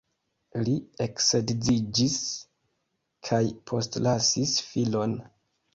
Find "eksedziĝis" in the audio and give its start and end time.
1.05-2.17